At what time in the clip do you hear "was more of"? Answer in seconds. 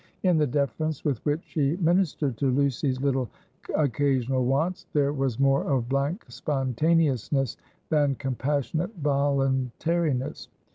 5.13-5.89